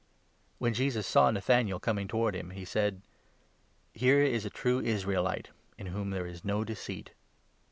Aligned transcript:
When 0.57 0.73
Jesus 0.73 1.05
saw 1.05 1.29
Nathanael 1.29 1.79
coming 1.79 2.07
towards 2.07 2.35
him, 2.35 2.49
he 2.49 2.65
said:, 2.65 3.03
47" 3.93 3.93
Here 3.93 4.23
is 4.23 4.45
a 4.45 4.49
true 4.49 4.79
Israelite, 4.79 5.49
in 5.77 5.85
whom 5.85 6.09
there 6.09 6.25
is 6.25 6.43
no 6.43 6.63
deceit! 6.63 7.11